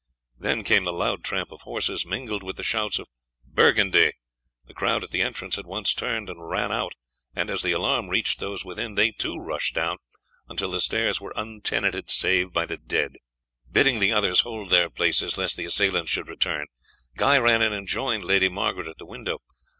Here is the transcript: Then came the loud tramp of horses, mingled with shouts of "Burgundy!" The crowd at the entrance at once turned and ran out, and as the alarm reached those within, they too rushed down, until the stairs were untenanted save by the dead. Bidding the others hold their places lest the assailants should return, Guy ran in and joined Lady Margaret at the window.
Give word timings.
Then 0.35 0.63
came 0.63 0.85
the 0.85 0.91
loud 0.91 1.23
tramp 1.23 1.51
of 1.51 1.61
horses, 1.61 2.07
mingled 2.07 2.41
with 2.41 2.59
shouts 2.65 2.97
of 2.97 3.07
"Burgundy!" 3.45 4.13
The 4.65 4.73
crowd 4.73 5.03
at 5.03 5.11
the 5.11 5.21
entrance 5.21 5.59
at 5.59 5.67
once 5.67 5.93
turned 5.93 6.27
and 6.27 6.49
ran 6.49 6.71
out, 6.71 6.93
and 7.35 7.51
as 7.51 7.61
the 7.61 7.73
alarm 7.73 8.09
reached 8.09 8.39
those 8.39 8.65
within, 8.65 8.95
they 8.95 9.11
too 9.11 9.35
rushed 9.35 9.75
down, 9.75 9.97
until 10.49 10.71
the 10.71 10.81
stairs 10.81 11.21
were 11.21 11.33
untenanted 11.35 12.09
save 12.09 12.51
by 12.51 12.65
the 12.65 12.77
dead. 12.77 13.11
Bidding 13.71 13.99
the 13.99 14.11
others 14.11 14.39
hold 14.39 14.71
their 14.71 14.89
places 14.89 15.37
lest 15.37 15.55
the 15.55 15.65
assailants 15.65 16.09
should 16.09 16.29
return, 16.29 16.65
Guy 17.15 17.37
ran 17.37 17.61
in 17.61 17.71
and 17.71 17.87
joined 17.87 18.25
Lady 18.25 18.49
Margaret 18.49 18.87
at 18.87 18.97
the 18.97 19.05
window. 19.05 19.37